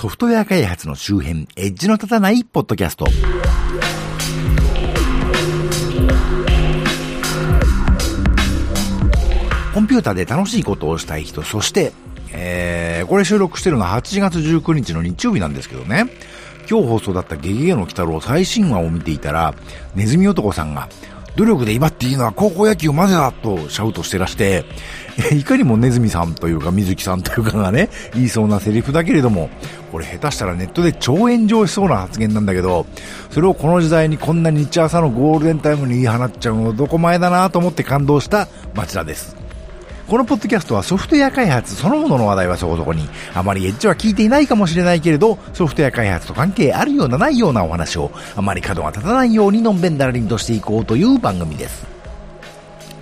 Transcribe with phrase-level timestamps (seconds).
[0.00, 3.06] ソフトウェア開発の周辺、エッジの立たないポッドキャスト。
[9.74, 11.90] コンピューターで楽しいことをしたい人、そして、
[12.30, 16.06] えー、これ収録してるのは8月19日の日曜日なんですけどね。
[16.70, 19.52] 今日放送だったゲゲゲの鬼太郎最新話を見ていたら、
[19.96, 20.88] ネズミ男さんが、
[21.38, 24.64] 努力で威張っていいのは高校野球までだとシャウトしてらして、
[25.38, 29.48] いかにもネズミさんというか水木さんというかがね、言いそうなセリフだけれども、
[29.92, 32.86] これ下手したらネットで超炎上しそうな発言なんだけど、
[33.30, 39.47] それをこの時代にこんな日朝のゴールデンタイムに言い放っちゃうのどこ前だなと思って感動した町田です。
[40.08, 51.86] このポッドキャストはソフトウェア開発そのものの話題はそこそこに、あまりエッジは聞いていないかもしれないけれど、ソフトウェア開発と関係あるようなないようなお話を、あまり角が立たないようにのんべんだらりんとしていこうという番組です。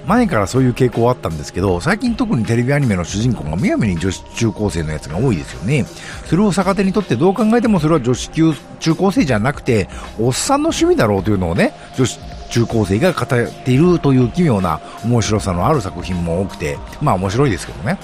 [0.04, 5.84] 前からそういう傾向はあったんですけど、最近特にテレビアニメの主人公がむやみに女子中高生のやつが多いですよね。
[6.24, 12.18] それを逆手にとってどう考えてもそれは女子級中高生じゃなくて、おっさんの趣味だろうというのをね、女子
[12.50, 13.26] 中高生が語っ
[13.64, 17.98] ているという奇妙な面白さのある作品も多くて、まあ面白いですけどね。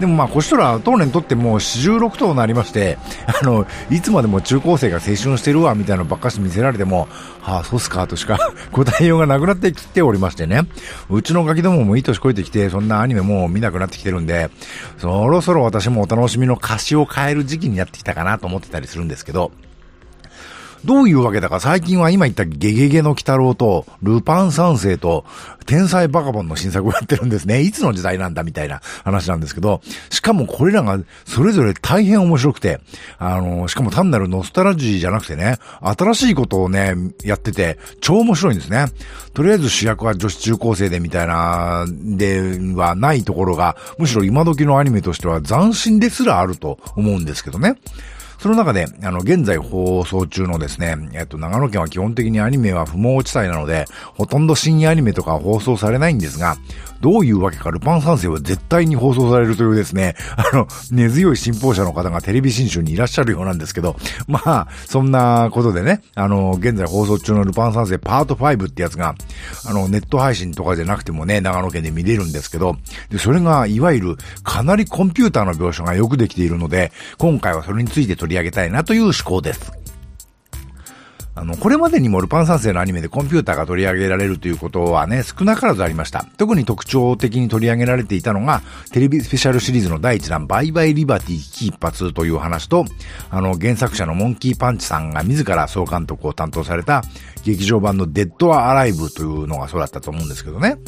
[0.00, 2.98] でもまあ、こちとら当年とってもう46となりまして、
[3.42, 7.08] あの、いつまでも中高生が青春してるわ、みたいなのばっかし見せられても、
[7.40, 8.38] はあ、そうっすか、としか
[8.72, 10.62] 答えようがなくなってきておりましてね。
[11.08, 14.50] うちのガキどももいい年越えてきて、そんなアニメもう見なくなってきてるんで、
[14.98, 19.52] そろそろ私もお楽しみの歌詞を変える時期になってきたかなと思ってたりするんですけど、
[20.86, 25.24] どういうわけだか最近は今言ったゲゲゲの鬼太郎と、ルパン三世と、
[25.66, 27.60] 天才バカボンの新作をやってるんですね。
[27.66, 32.80] いつの時代なんだみたいな話なんですけど、しかもこれらがそれぞれ大変面白くて、
[33.18, 38.86] あの、しかも単なるノスタルジーじゃなくてね、新しいことをね、やってて、超面白いんですね。
[39.34, 47.74] とりあえず主役は女子中高生でみたいな、ではないところが、むしろ今時のアニメとしては斬新ですらあると思うんですけどね。
[48.38, 56.56] その中で、あの、現在放送中のですね、えっと、長野県は基本的にアニメは不毛地帯なので、ほとんど深夜アニメとか放送されないんですが、
[57.00, 69.14] どういうわけかルパン三世は絶対に放送されるというですね、 あの、根強い信奉者の方がテレビ新春にいらっしゃるようなんですけど、まあ、そんなことでね、あの、現在放送中のルパン三世パート5ってやつが、
[69.66, 72.76] あの、ネット配信とかじゃなくてもね、長野県で見れるんですけど、
[73.10, 79.72] で、それが、いわゆる、かなりコンピューターの描写がよくできているので、今回はそれについて取取り上げたいなという思考です。
[81.38, 86.26] あの、これまでにもルパン三世のアニメでコンピューターが取り上げられるということはね、少なからずありました。
[86.38, 92.86] 特に特徴的に取り上げられていたのが、テレビスペシャルシリーズの第一弾、バイバイリバティ危機一発という話と、
[93.30, 97.02] あの、原作者のモンキーパンチさんが自ら総監督を担当された、
[97.44, 100.78] 劇場版のデッドアライブというのがそうだったと思うんですけどね。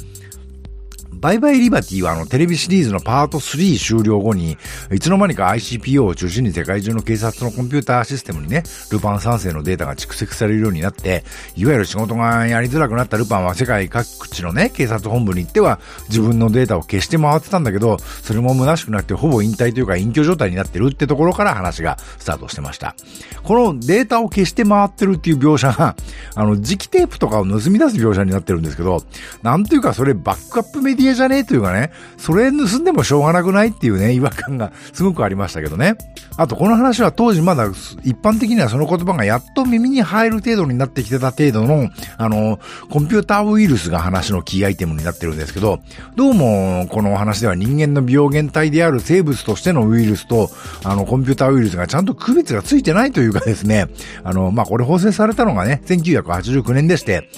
[1.20, 4.56] バイバイリバティはあのテレビシリーズのパート3終了後に、
[4.92, 8.62] いつの間にか ICPO を中心に世界中の警察のコンピューターシステムにね、
[8.92, 11.24] ルパン三世のデータが蓄積されるようになって、
[11.56, 22.94] いわゆる仕事がやりづらくなったルパンは世界各地のね、警察本部に行っては自分のデータを消して回ってたんだけど、それも虚しくなってほぼ引退というか隠居状態になってるってところから話がスタートしてました。
[23.42, 25.96] このデータを消して回ってるっていう描写が、
[26.34, 29.02] あの、磁気テープとかを盗み出す描写になってるんですけど、
[29.42, 35.96] なんていうかそれバックアップメディアじゃねえというかね、それ盗んでもしょうがなくないっていうね、違和感がすごくありましたけどね。
[36.36, 37.66] あとこの話は当時まだ
[38.04, 42.60] 一般的にはその言葉がやっと耳に入る程度になってきてた程度の、あの、
[42.90, 45.80] コンピューターウイルスが話のキーアイテムになってるんですけど、
[46.14, 50.48] どうもこの話では人間の病原体である生物としてのウイルスと、
[50.84, 53.86] あの、コンピューターウイルスがちゃんと区別がついてないというかですね、
[54.22, 57.28] あの、まあ、これ放送されたのがね、1989年でして、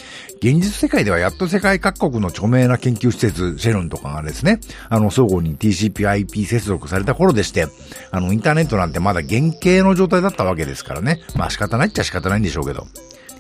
[0.43, 4.59] 現実世界ではやっと世界各国の著名な研究施設、シェルンとかがですね、
[4.89, 7.67] あの、相互に TCP/IP 接続された頃でして、
[8.11, 11.21] あの、インターネットなんてまだ原型の状態だったわけですからね。
[11.37, 12.87] まあ仕方ないっちゃ仕方ないんでしょうけど。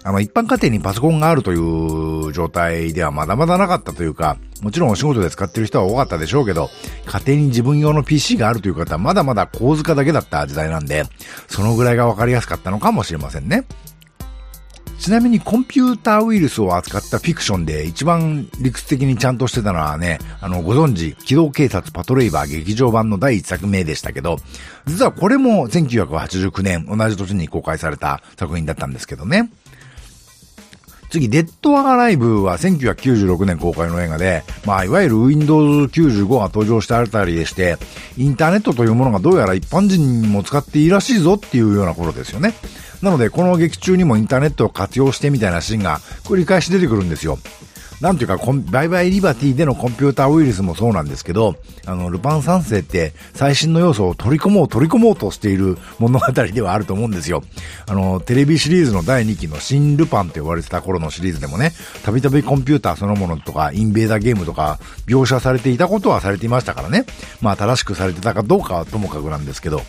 [0.02, 6.68] あの、一般家庭にパソコンがあるという状態ではまだまだなかったというか、もちろんお仕事で使ってる人は多かったでしょうけど、
[7.06, 11.04] 家庭に自分用の PC があるという方はまだまだ構図化だけだった時代なんで、
[11.48, 13.64] そのぐらいがわかりやすかったのかもしれませんね。
[15.00, 24.36] ちなみにコンピューターウイルスを扱ったフィクションで一番理屈的にちゃんとしてたのはね、あの、ご存知、機動警察パトレイバー劇場版の第一作目でしたけど、
[24.86, 29.50] 実はこれも1989年、同じ年に公開された作品だったんですけどね。
[31.08, 37.78] 次、デッドアライブは1996年公開の映画で、まあ、いわゆる Windows 95が登場したあたりでして、
[38.18, 42.52] インターネットというものがどうやら一般人にも使っていいらしいぞっていうような頃ですよね。
[43.02, 47.38] なので、この劇中にもインターネットを活用してみたいなシーンが繰り返し出てくるんですよ。
[48.00, 48.38] なんていうか、
[48.70, 57.42] バイバイリバティでのコンピューターウイルスもそうなんですけど、あの、ルパン三世って最新の要素を取り込もう取り込もうとしている物語ではあると思うんですよ。
[57.86, 61.72] あの、テレビシリーズの第2期の新ルパンと呼ばれてた頃のシリーズでもね、
[62.02, 67.04] たびたびコンピューターそのものとか、インベーダーゲームとか、描写されていたことはされていましたからね。
[67.42, 69.82] まあ、正しくされてたかどうかはともかくなんですけど。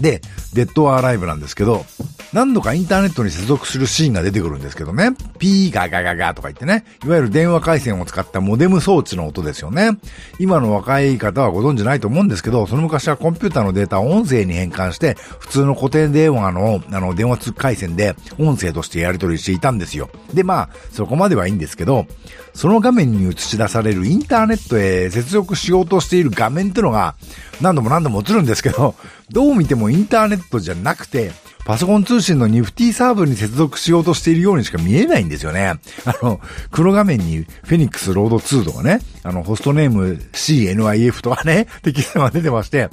[0.00, 0.22] で、
[0.54, 1.86] デッドアライブなんですけど、
[2.32, 5.12] 何度かインターネットに接続するシーンが出てくるんですけどね。
[5.38, 6.84] ピーガガガガとか言ってね。
[7.04, 9.98] いわゆる電話回線を使ったモデム装置の音ですよね。
[10.38, 20.10] 今の若い方はご存知ないと思うんですけど、その昔はコンピューターのデータを音声に変換して、普通の固定電話の、あの、電話回線で音声としてやり取りしていたんですよ。
[20.34, 22.06] で、まあ、そこまではいいんですけど、
[22.52, 27.14] その画面に映し出されるインターネットへ接続しようとしている画面ってのが、
[27.62, 28.94] 何度も何度も映るんですけど、
[29.30, 31.32] どう見てもインターネットじゃなくて、
[31.68, 35.74] パソコン通信のニフティサーブに接続しようとしているようにしか見えないんですよね。
[36.06, 42.88] あの、黒画面にフェニックスロード2とかね、あの、ホストネーム CNIF とかね、テキストが出てまして、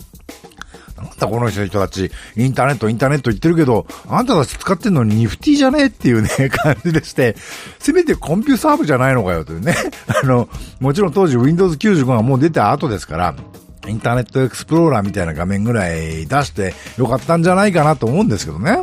[0.97, 7.37] なんだこの人たち、インターネット、インターネット言ってるけど、あんたたち使ってんのにニフティじゃねえっていうね、 感じでして、
[7.79, 9.73] せめてコンピューサーブじゃないのかよというね。
[10.21, 10.49] あの、
[10.81, 13.35] もちろん当時 Windows 95がもう出た後ですから、
[13.87, 18.79] インターネットエクスプローラーみたいな画面ぐらい出してよかったんじゃないかなと思うんですけどね。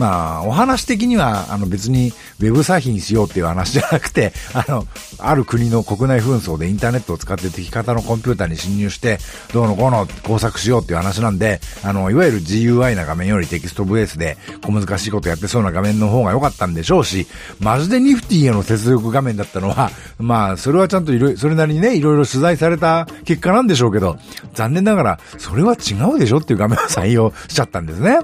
[0.00, 4.86] まあ、お話的には、あの別にウェブサーフィンしようっていう話じゃなくて、 あの、
[5.18, 9.18] ある国の国内紛争でインターネットを使って敵方のコンピューターに侵入して、
[9.52, 17.26] どうのこうの工作しようっていう話なんで、あの、いわゆる GUI な画面よりテキストベースで小難しいことやってそうな画面の方が良かったんでしょうし、
[17.58, 24.16] マジでニフティへの接続画面だったのは、 まあ、それはちゃんといろいろ、それなりにね、いろいろ取材された結果なんでしょうけど、
[24.54, 28.20] 残念ながら、それは違うでしょっていう画面を採用しちゃったんですね。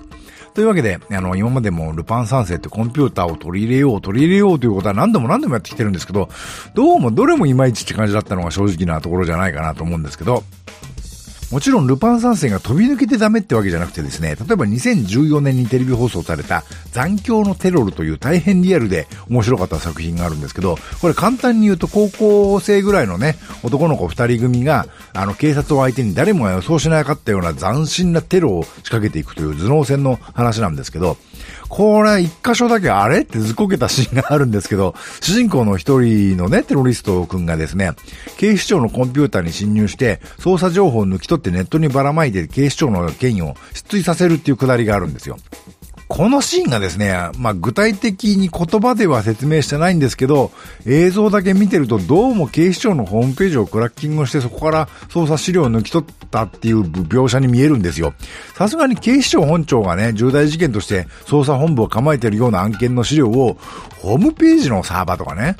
[0.56, 6.30] というわけで、あの、今までもルパン三世ってコンピューターを取り入れよう、取り入れようということは何度も何度もやってきてるんですけど、
[6.72, 10.44] どうもどれもいまいちって感じだったのが正直なところじゃないかなと思うんですけど、
[11.52, 31.16] もちろんルパン三世が飛び抜けてダメってわけじゃなくてですね、例えば2014年にテレビ放送された残響のテロルという大変リアルで面白かった作品があるんですけど、これ簡単に言うと高校生ぐらいのね、男の子二人組が、あの警察を相手に誰もが予想しなかったような斬新なテロを仕掛けていくという頭脳戦の話なんですけど、
[31.68, 37.92] これ一箇所だけあれってずっこけたシーンがあるんですけど、 主人公の一人のね、テロリストくんがですね、
[38.36, 45.38] 警視庁のコンピューターに侵入して、捜査情報を抜き取ってネットにばらまいて警視庁の権威を失墜させるっていうくだりがあるんですよ。
[46.08, 50.52] このシーンがですね、まあ、具体的に言葉では説明してないんですけど、
[50.86, 58.14] 映像だけ見てるとどうも警視庁のホームページをクラッキングしてそこから捜査資料を抜き取ったっていう描写に見えるんですよ。
[58.54, 63.58] さすがに警視庁本庁がね、重大事件として捜査本部を構えてるような案件の資料を
[63.98, 65.56] ホームページのサーバーとかね、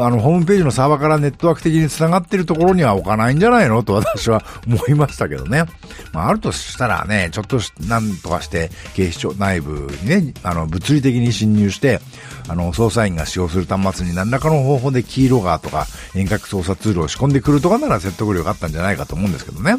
[0.00, 5.64] あの、ホームページのサーバーからネットワーク的に繋がってるところには置かないんじゃないのと私は思いましたけどね。
[6.12, 7.58] まあ、あるとしたらね、ちょっと
[7.88, 12.00] なんとかして警視庁内部にね、あの、物理的に侵入して、
[12.48, 19.76] あの、捜査員が使用する端末に何らかの方法でキーロガーとか遠隔操作ツールを仕込んでくるとかなら説得力があったんじゃないかと思うんですけどね。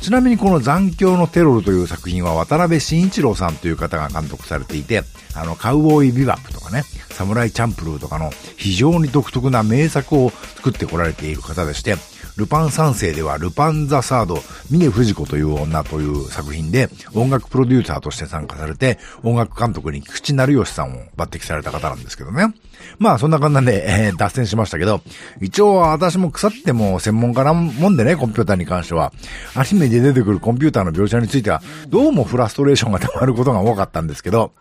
[0.00, 5.02] ちなみにこの残響のテロルという作品は渡辺慎一郎さんという方が監督されていて、
[5.34, 11.96] あの、カウボーイビバップとかね、サムライチャンプルーとかの非常に独特な名作を作ってこられている方でして、
[12.38, 14.38] ルパン三世ではルパンザサード、
[14.70, 22.54] 峰藤子という女という作品で音楽プロデューサーとして参加されて、音楽監督に菊池成吉さんを抜擢された方なんですけどね。
[22.98, 25.00] まあそんな感じで、えー、脱線しましたけど、
[25.40, 29.12] 一応私も腐っても専門家なもんでね、コンピューターに関しては、
[29.54, 34.52] アニメで出てくるコンピューターの描写については、どうもフラストレーションが溜まることが多かったんですけど、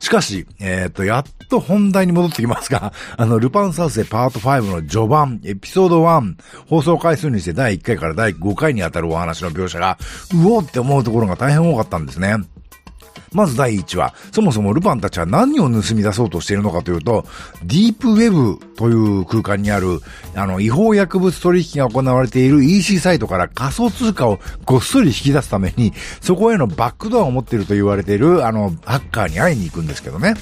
[0.00, 6.34] しかし、えっ、ー、と、やっと本題に戻ってきますが、 あの、ルパン三世パート5の序盤、エピソード1、
[6.68, 9.98] 放送回数にして第1回から第5回にあたるお話の描写が、
[10.34, 12.36] うおって思うところが大変多かったんですね。
[13.32, 17.24] まず第1話、そもそもルパンたちは何を盗み出そうとしているのかというと、
[17.64, 20.00] ディープウェブという空間にある、
[20.34, 30.34] あの、違法薬物取引が行われている EC サイトから仮想通貨をごっそり引き出すために、そこへのバックドアを持っていると言われている、あの、ハッカーに会いに行くんですけどね。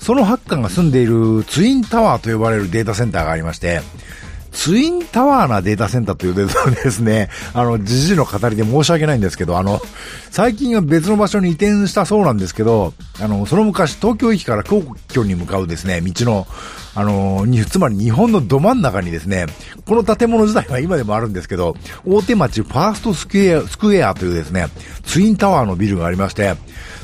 [0.00, 3.80] そのハッカーが住んでいるツインタワーと呼ばれるデータセンターがありまして、
[4.54, 9.82] ツインタワーなデータセンターというですね、 あの、じじの語りで申し訳ないんですけど、あの、
[10.30, 16.46] 最近は別の場所に移転したそうなんですけど、あの、その昔、東京駅から皇居に向かうですね、道の、
[16.94, 19.46] あの、つまり日本のど真ん中にですね、
[19.86, 24.68] この建物自体は今でもあるんですけど、大手町ファーストスクエア、スクエアというですね、
[25.04, 26.54] ツインタワーのビルがありまして、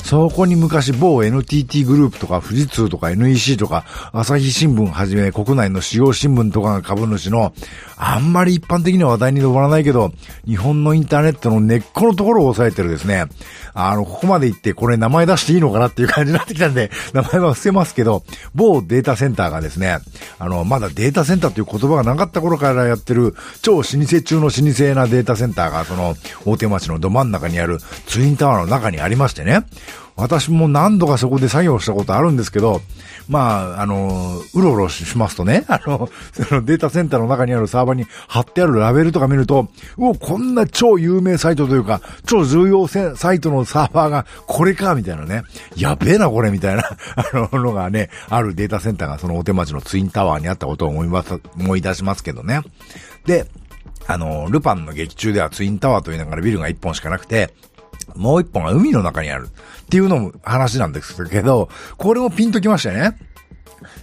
[0.04, 7.52] そこに昔某 NTT グループとか富士通とか NEC とか朝日新聞はじめ国内の主要新聞とかが株主の
[7.96, 10.10] あんまり一般的には話題に上らないけど
[10.46, 13.26] 日本のインターネットの根っこのところを押さえてるですね
[13.74, 18.22] あの、ここまで行ってこれ名前出していいのかなっていう感じになってきたんで、名前は伏せますけど、
[18.54, 24.60] 某データセンターがですね、あの、まだデータセンターという言葉がなかった頃からやってる超老舗中の老舗
[24.94, 29.64] なデータセンターがその大手町のど真ん中にあるツインタワーの中にありましてね、
[30.20, 32.82] 私も何度かそこで作業したことあるんですけど、
[33.28, 45.44] まあ、あの、うろうろしますとね、 あの、そのデータセンターの中にあるサーバーに貼ってあるラベルとか見ると、うお、こんな超有名サイトというか、超重要サイトのサーバーがこれか、みたいなね。
[45.76, 46.82] やべえな、これ、みたいな、
[47.16, 52.62] あの、のがね、あるデータセンターがそのお手町のツインタワーにあったことを思います、思い出しますけどね。
[53.26, 53.46] で、
[54.06, 57.54] あの、ルパンの劇中ではツインタワーと言いながらビルが一本しかなくて、
[58.14, 63.16] もう一本は海の中にあるっていうのも話なんですけど、これもピンときましたね。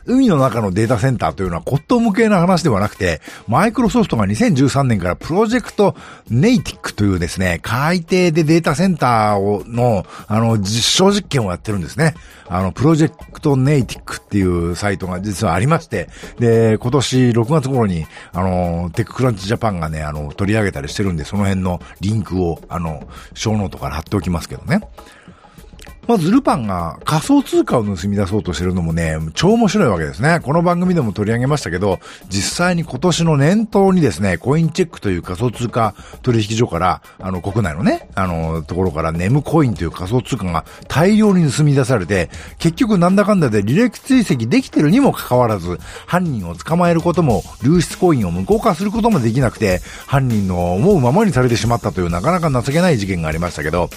[0.05, 5.95] 海の中のデータセンターというのは骨董無形な話ではなくて、マイクロソフトが2013年からプロジェクト
[6.29, 12.15] ネイティックというですね、海底でデータセンターをの、あの、実証実験をやってるんですね。
[12.49, 24.81] あの、 Project Natick っていうサイトが実はありまして、で、今年6月頃に、あの、 TechCrunch Japan がね、あの、取り上げたりしてるんで、その辺のリンクを、あの、ショーノートから貼っておきますけどね。
[26.07, 30.39] まずルパンが仮想通貨を盗み出そうとしてるのもね、超面白いわけですね。
[30.41, 31.99] この番組でも取り上げましたけど、
[32.29, 53.89] 実際に今年の年頭にですね、コインチェックという仮想通貨取引所から、あの国内のね、あのところからネムコインという仮想通貨が大量に盗み出されて、結局なんだかんだで履歴追跡できてるにもかかわらず、犯人を捕まえることも、流出コインを無効化することもできなくて、犯人の思うままにされてしまったというなかなか情けない事件がありましたけど、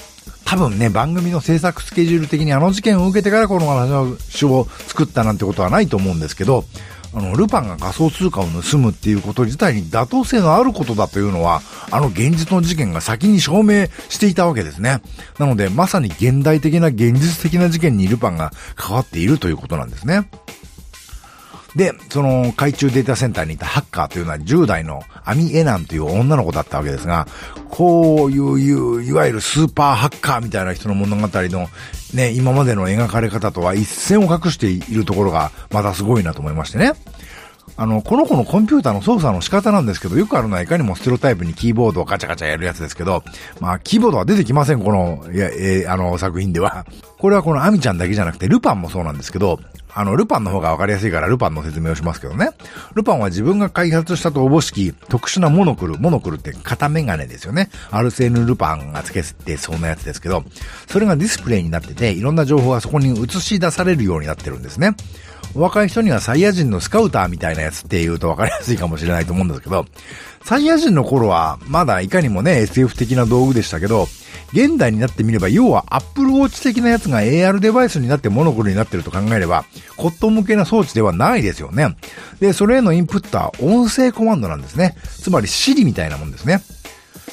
[0.50, 6.64] 多分ね、番組の制作スケジュール的にあの事件を受けてからこの話を作ったなんてことはないと思うんですけど、
[7.14, 15.02] あの、ルパンが仮想通貨を盗むっていうこと自体に妥当性のあることだというのは、あの現実の事件が先に証明していたわけですね。
[15.38, 20.28] なので、まさに現代的な現実的な事件にルパンが関わっているということなんですね。
[21.76, 27.28] で、その海中データセンターにいたハッカーというのは10代のアミ・エナンという女の子だったわけですが、
[27.68, 31.68] こういう、いわゆるスーパーハッカーみたいな人の物語の
[32.14, 36.92] ね、今までの描かれ方とは一線を画しているところがまたすごいなと思いましてね。
[37.80, 43.24] あの、この子のコンピューターの操作の仕方なんですけど、よくあるのはいかにもステロタイプにキーボードをガチャガチャやるやつですけど、
[43.58, 46.84] まあ、キーボードは出てきません、この、いや、えー、あの、作品では。
[47.16, 49.60] これはこのアミちゃんだけじゃなくて、ルパンもそうなんですけど、
[49.94, 52.50] あの、ルパンの方がわかりやすいからルパンの説明をしますけどね。
[52.92, 57.70] ルパンは自分が開発したとおぼしき特殊なモノクル、モノクルって片メガネですよね。
[57.90, 60.44] アルセーヌ・ルパンがつけてそうなやつですけど、
[60.86, 64.94] それがディスプレイになってて、いろんな情報がそこに映し出されるようになってるんですね。
[65.54, 69.86] 若い人にはサイヤ人のスカウターみたいなやつって言うと分かりやすいかもしれないと思うんですけど、
[70.44, 74.06] サイヤ人の頃はまだいかにもね SF 的な道具でしたけど、
[74.52, 79.64] 現代になってみれば、要は Apple Watch 的なやつが AR デバイスになってモノクロになってると考えれば、
[79.96, 81.96] 骨董向けな装置ではないですよね。
[82.40, 84.96] で、それへのインプットは音声コマンドなんですね。
[85.04, 86.62] つまり Siri みたいなもんですね。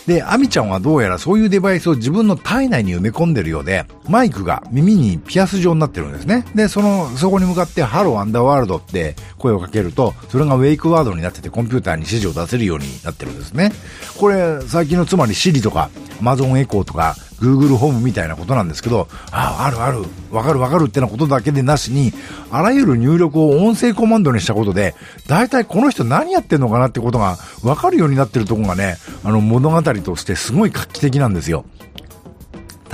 [0.07, 6.45] で、アミちゃんはどうやらそういうデバイスを自分の体内に埋め込んでるようで、マイクが耳にピアス状になってるんですね。
[6.55, 13.73] で、その、そこに向かってハローアンダーワールドって声をかけると、それがウェイクワードになっててコンピューターに指示を出せるようになってるんですね。
[14.17, 15.89] これ、最近のつまり Siri とか
[16.21, 22.13] Amazon エコーとか Google ホームみたいなことなんですけど、ああ、あるある、わかるわかるってなことだけでなしに、
[22.51, 24.95] あらゆる入力を音声コマンドにしたことで、
[25.27, 31.65] 大体この人何やってんのかなってことがわかるようになってるところがね、あの物語としてすごい画期的なんですよ。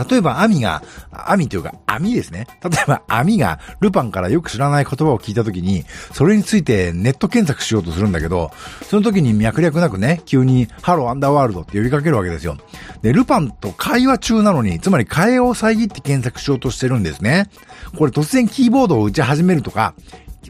[0.10, 2.48] 例えば、アミが、アミというか、アミですね。
[2.64, 8.52] 例えば、アミが、ルパンからよく知らない言葉を聞いたときに、それについてネット検索しようとするんだけど、
[8.84, 12.58] その時に脈略なくね、急に、ハローアンダーワールドって呼びかけるわけですよ。
[13.02, 17.50] で、ルパンと会話中なのに、つまり会話を遮って検索しようとしてるんですね。
[17.98, 19.94] これ突然キーボードを打ち始めるとか、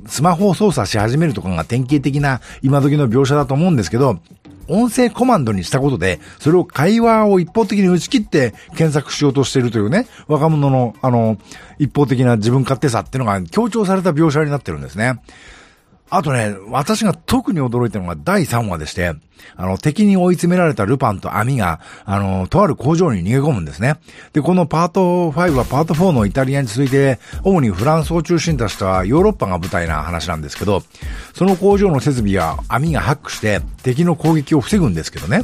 [0.07, 4.19] スマホを操作し始めるとかが典型的な今時の描写だと思うんですけど、
[4.67, 11.37] 音声コマンドにしたことで、それを会話を一方的に打ち切って検索しようとしているというね、若者の、あの、
[11.79, 15.19] 一方的な自分勝手さっていうのが強調された描写になってるんですね。
[16.15, 19.15] あとね、私が特に驚いたのが第3話でして、
[19.55, 23.95] あの、敵に追い詰められたルパンとアミが、あの、とある工場に逃げ込むんですね。
[24.31, 30.83] で、このパート5はパート4のイタリアに続いて、主にフランスを中心としたヨーロッパが舞台な話なんですけど、
[31.33, 35.41] その工場の設備や網がハックして敵の攻撃を防ぐんですけどね。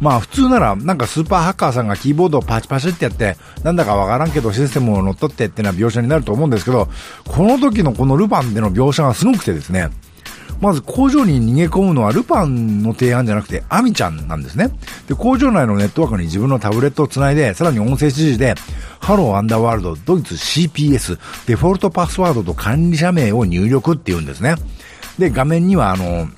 [0.00, 6.88] まあ普通ならなんかスーパーハッカーさんがキーボードをパチパチってやって、なんだかわからんけどシステムを乗っ取ってっていうのは描写になると思うんですけど、
[7.26, 9.90] この時のこのルパンでの描写がすごくてですね、
[10.60, 14.70] まず工場に逃げ込むのはルパンの提案じゃなくてアミちゃんなんですね。
[15.08, 18.54] で、工場内のネットワークに自分のタブレットをつないで、さらに音声指示で、
[19.00, 24.54] ハローアンダーワールドドイツ CPS デフォルトパスワードと管理者名を入力って言うんですね。
[25.18, 26.28] で、画面にはあの、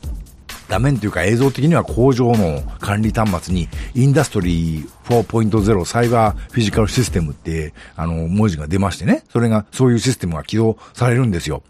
[0.68, 11.62] 画面というか映像的には工場の管理端末にインダストリー4.0サイバーフィジカルシステムってあの文字が出ましてね、それがそういうシステムが起動されるんですよ。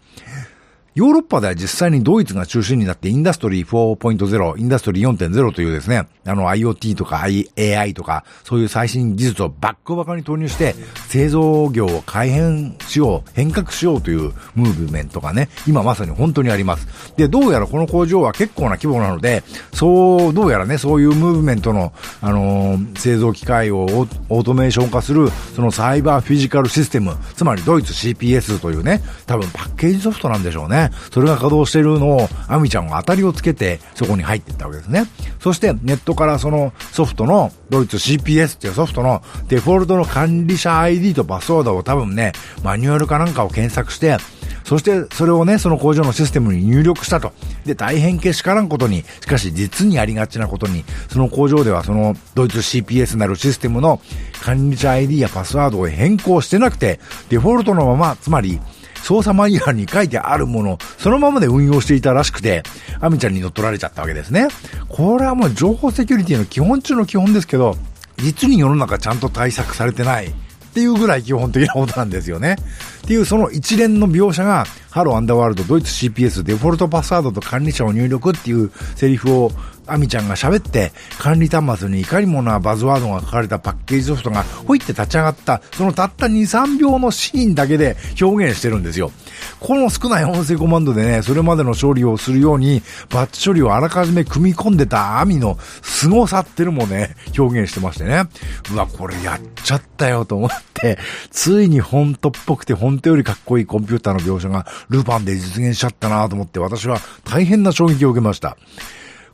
[0.97, 10.73] ヨーロッパでは実際にドイツが中心になってインダストリー4.0、インダストリー4.0というですね、あの IoT とか AI とか、そういう最新技術をバックバカに投入して、
[11.07, 17.13] 製造業を改変しよう、変革しようというムーブメントがね、今まさに本当にあります。
[17.15, 30.86] で、どうやらこの工場は結構な規模なので、そう、どうやらね、そういうムーブメントの、あのー、製造機械をオートメーション化する、そのサイバーフィジカルシステム、つまりドイツ CPS というね、多分パッケージソフトなんでしょうね。
[31.11, 35.05] それが稼働しているのを、アミちゃんが当たりをつけて、そこに入っていったわけですね。
[35.39, 42.31] そして、ネットからそのソフトの、ドイツ CPS っていうソフトのデフォルトの管理者 ID とパスワードを多分ね、
[42.63, 44.17] マニュアルかなんかを検索して、
[44.63, 47.31] そしてそれをね、その工場のシステムに入力したと。
[47.65, 54.01] で、大変けしからんことに、しかし実にありがちなことに、その工場ではそのドイツ CPS なるシステムの
[54.41, 58.59] 管理者 ID やパスワードを変更してなくて、デフォルトのまま、つまり
[59.07, 62.63] 操作マニュアルに書いてあるもの、そのままで運用していたらしくて、
[62.99, 64.49] アミちゃんに乗っ取られちゃったわけですね。
[64.89, 67.77] これはもう情報セキュリティの基本中の基本ですけど、
[68.17, 70.27] 実に世の中ちゃんと対策されてない。
[70.27, 72.57] っていうぐらい基本的なことなんですよね。
[73.05, 79.51] っていうその一連の描写が、ハローアンダーワールドドイツ CPS デフォルトパスワードと管理者を入力っていうセリフを
[79.87, 89.11] アミちゃんが喋って、管理端末にいかにもなバズワードが書かれたパッケージソフトがほいって立ち上がった、そのたった2、3秒のシーンだけで表現してるんですよ。
[89.59, 98.23] この少ない音声コマンドでね、それまでの処理をするように、バッチ処理をあらかじめ組み込んでたアミの凄さっていうのもね、表現してましてね。
[98.71, 100.97] うわ、これやっちゃったよと思って、
[101.31, 108.57] ついに本当っぽくて本当よりかっこいいコンピューターの描写がルパンで実現しちゃったなと思って私は大変な衝撃を受けました。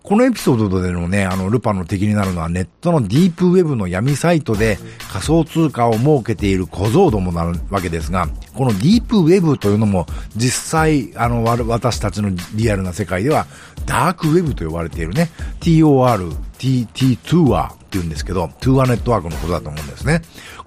[0.04, 4.78] このエピソードでのね、あの、ルパンの敵になるのはネットのディープウェブの闇サイトで
[5.10, 13.48] 仮想通貨を設けている小僧どもなわけですが、このディープウェブというのも実際、あの、私たちのリアルな世界では
[13.86, 15.30] ダークウェブと呼ばれているね、
[15.62, 20.22] TOR、TT2 って言うんですけど、トゥーアネットワークのことだと思うんですね。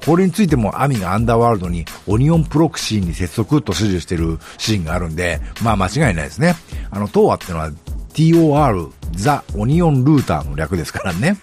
[0.07, 6.55] これについてもアミがアンダーワールドにオニオンプロクシーに接続と指示しているシーンがあるんで、まあ間違いないですね。
[6.91, 7.71] あの、TOR ってのは
[8.17, 11.37] TOR、ザ・オニオンルーターの略ですからね。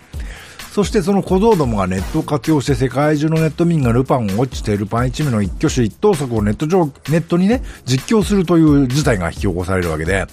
[0.74, 10.26] そしてその小僧どもがネットを活用して世界中のネット民がルパンを落ちてルパン一味の一挙手一投足をネット上、ネットにね、実況するという事態が引き起こされるわけで、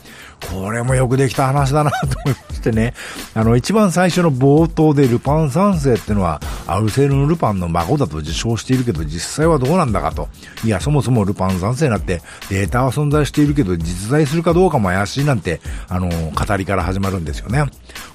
[0.48, 2.94] これもよくできた話だなと思いましてね。
[3.35, 10.29] あの、一番最初の冒頭でルパン三世ってのは、アルセールのルパンの孫だと自称しているけど、実際はどうなんだかと。
[10.64, 17.66] いや、そもそもルパン三世なってデータは存在しているけど、実在するかどうかも怪しいなんて、あの、語りから始まるんですよね。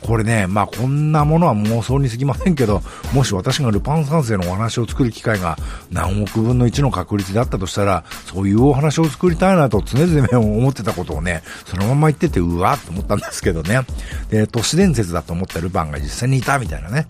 [0.01, 2.81] これね、まあこんなものは妄想にすぎませんけど、
[3.13, 5.57] もし私がルパン三世のお話を作る機会が
[5.91, 13.81] 何億分の1の確率だったとしたら、そういうお話を作りたいなと常々思ってたことをね、そのまま言ってて、うわって思ったんですけどね。
[14.29, 17.07] で、都市伝説だと思ったルパンが実際にいたみたいなね。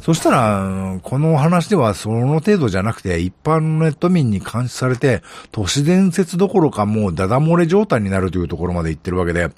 [0.00, 9.50] そしたら、この話ではその程度じゃなくて、一般のネット民に監視されて、都市伝説どころかもうダダ漏れ状態になるというところまで行ってるわけで、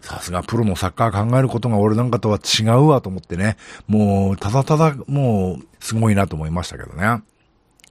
[0.00, 3.58] さすがプロのサッカー考えることが俺なんかとは違うわと思ってね、
[3.88, 7.22] もう、ただただ、もう、すごいなと思いましたけどね。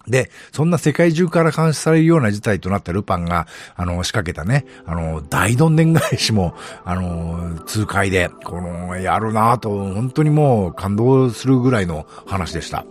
[0.10, 12.86] で、そんな世界中から監視されるような事態となったルパンが、あの、仕掛けたね、あの、大どんでん返しも、あの、痛快で、この、やるなぁと、本当にもう感動するぐらいの話でした。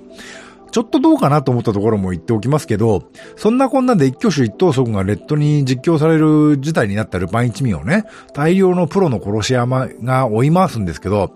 [0.71, 8.05] ちょっとどうかなと思ったところも言っておきますけど、そんなこんなで一挙手一投足がレッドに実況される事態になったルパン一味をね、
[8.35, 11.35] 大量のプロの殺し屋が追い回すんですけど、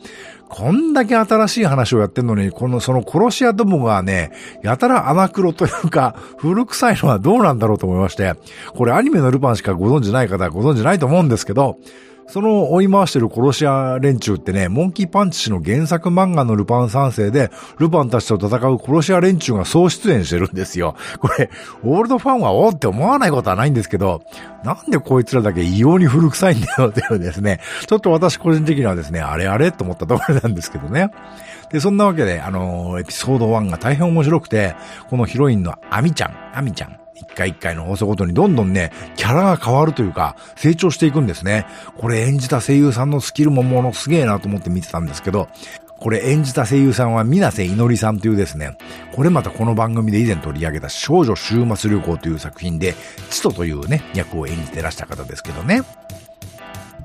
[0.52, 8.34] こんだけ新しい話をやってんのに、この、その殺し屋どもがね、やたら穴黒というか、古臭いのはどうなんだろうと思いまして、
[8.74, 11.78] これアニメのルパンしかご存知ない方はご存知ないと思うんですけど、
[12.26, 20.96] その追い回してる殺し屋連中ってね、モンキーパンチ氏の原作漫画のルパン三世で、ルパンたちと戦う殺し屋連中が総出演してるんですよ。
[21.18, 21.50] これ、
[21.84, 24.22] オールドファンはおって思わないことはないんですけど、
[24.64, 31.10] なんでこいつらだけ異様に古臭いんだよっていうですね、ちょっと私個人的にはですね、あれあれと思ったところなんですけどね。
[31.70, 34.74] で、そんなわけで、あのー、エピソード1が大変面白くて、
[35.08, 41.66] このヒロインのアミちゃん、アミちゃん、一回一回の放送ごとにどんどんね、キャラが変わるというか、成長していくんですね。
[41.96, 45.48] これ演じた声優さんのスキルもものすげえなと思って見てたんですけど、
[45.98, 48.76] これ演じた声優さんは水瀬いのりさんというですね、
[49.14, 52.94] これまたこの番組で以前取り上げた少女終末旅行という作品で、
[53.30, 55.82] チトというね、役を演じてらした方ですけどね。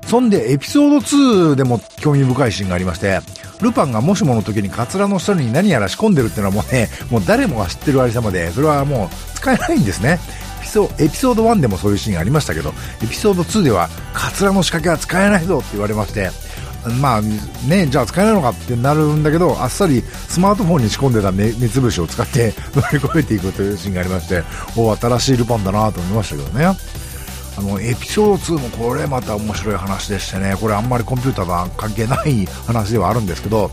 [0.08, 3.20] そんでエピソード2でも興味深いシーンがありまして、
[3.60, 10.18] ルパンがもしもの時にカツラの下に何やら仕込んでるっていうのはもうね、 もう誰もが知ってるありさまで、それはもう使えないんですね。
[10.60, 10.68] エピ
[11.16, 16.30] ソード1でもそういうシーンがありましたけど、エピソード2ではカツラの仕掛けは使えないぞって言われまして、
[17.00, 17.20] まあ
[17.68, 24.42] ね、じゃあ使えないのかってなるんだけど、あっさりスマートフォンに仕込んでた目つぶしを使って乗り越えていくというシーンがありまして、
[24.74, 27.07] お新しいルパンだなと思いましたけどね。
[27.58, 33.72] あの、エピソード2もこれまた面白い話でしてね、これあんまりコンピューターとは関係ない話ではあるんですけど、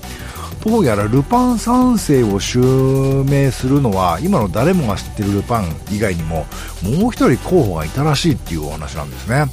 [0.65, 6.47] どうやらルパン三世を襲名するのは、今の誰もが知ってるルパン以外にも、
[6.81, 9.45] もう一人候補がいたらしいっていうお話なんですね。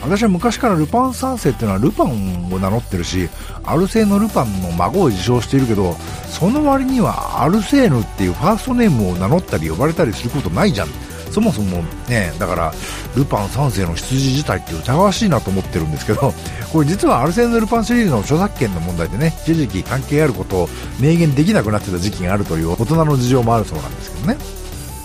[0.00, 3.28] 私は昔からルパン三世っていうのはルパンを名乗ってるし、
[3.64, 5.94] アルセーヌ・ルパンの孫を自称しているけど、
[6.30, 10.88] その割にはアルセーヌっていうファーストネームを名乗ったり呼ばれたりすることないじゃん。
[11.34, 12.72] そもそもね、だから、
[13.16, 16.32] ルパン三世の出自自体って疑わしいなと思ってるんですけど、
[16.72, 20.68] これ実はアルセーヌ・ルパンシリーズの著作権の問題でね、一時期関係あることを
[21.00, 24.36] 明言できなくなってた時期があるという大人の事情もあるそうなんですけどね。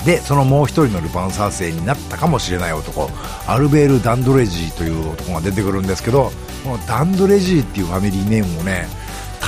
[0.06, 3.10] で、そのもう一人のルパン三世になったかもしれない男、
[3.48, 6.32] アルベール・ダンドレジーという男が出てくるんですけど、
[6.64, 8.88] このダンドレジーっていうファミリーネームもね、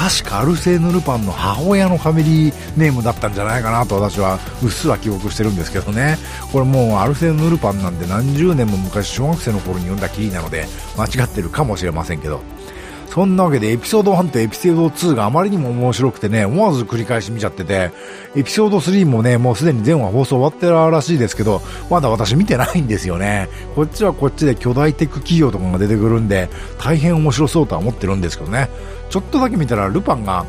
[0.01, 6.17] 確かアルセーヌ・ルパンの母親のファミリーネームだったんじゃないかなと私はうっすら記憶してるんですけどね。
[6.51, 10.65] これもうアルセーヌ・ルパンなんて何十年も昔小学生の頃に読んだきりなので
[10.97, 12.41] 間違ってるかもしれませんけど。
[13.11, 17.91] そんなわけでエピソード1とエピソード2があまりにも面白くてね、思わず繰り返し見ちゃってて、
[18.37, 23.49] エピソード3もね、もうすでに全話放送終わってるらしいですけど、まだ私見てないんですよね。
[23.75, 26.47] こっちはこっちで巨大テック企業とかが出てくるんで、
[26.79, 28.69] 大変面白そうとは思ってるんですけどね。
[29.09, 30.45] ちょっとだけ見たらルパンが、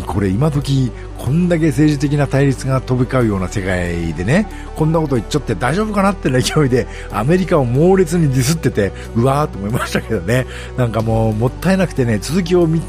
[0.00, 10.46] これ今時こんだけ政治的な対立が飛び交うような世界でねこんなこと言っちゃって大丈夫かなってな勢いでアメリカを猛烈にディスっててうわーと思いましたけどね。
[10.76, 12.80] なんかもうもったいなくてね続きを見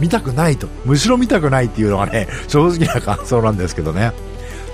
[0.00, 0.68] 見たくないと。
[0.84, 4.12] むしろ見たくないっていうのがね正直な感想なんですけどね。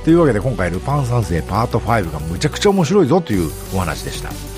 [0.05, 4.58] というわけで今回ルパン三世パート5がむちゃくちゃ面白いぞというお話でした。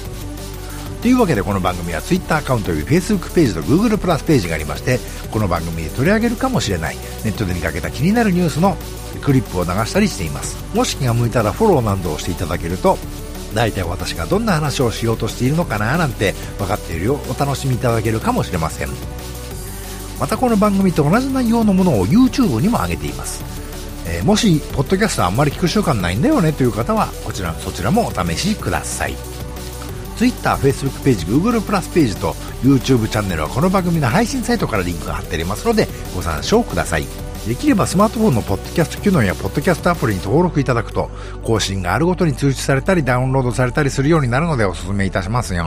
[1.02, 4.98] というわけでこの番組は Twitter アカウントより Facebook ページと Google プラスページがありまして
[5.30, 8.76] この番組で取り上げるかもしれないネットで見かけた気になるニュースの
[9.22, 10.56] クリップを流したりしています。
[10.74, 12.98] もし気が向いたらフォローなどをしていただけると
[13.54, 18.88] 大体私がどんな話をしようとしているのかななんて分かっているよお楽しみいただけるかもしれません。
[20.20, 23.42] またこの番組と同じ内容のものを YouTube にも上げています。
[24.06, 29.29] えー、もし、ポッドキャストあんまり聞く習慣ないんだよねという方は、こちら、そちらもお試しください。
[30.20, 37.06] Twitter、Facebook ページ、Google プラスページと YouTube チャンネルはこの番組の配信サイトからリンクが貼ってありますのでご参照ください。
[37.48, 41.08] できればスマートフォンのポッドキャスト機能やポッドキャストアプリに登録いただくと
[41.42, 45.64] 更新があるごとに通知されたりダウンロードされたりするようになるのでお勧めいたしますよ。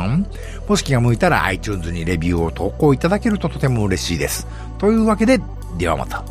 [0.68, 4.46] もし気が向いたら iTunes にレビューを投稿いただけるととても嬉しいです。
[4.78, 5.40] というわけで、
[5.80, 6.24] ではまた。